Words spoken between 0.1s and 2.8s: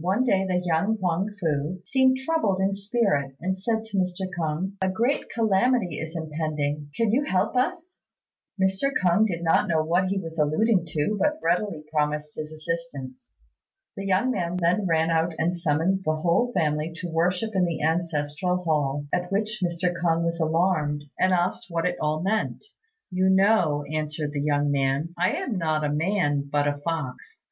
day the young Huang fu seemed troubled in